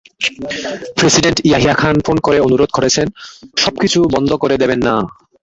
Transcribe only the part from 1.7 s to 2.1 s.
খান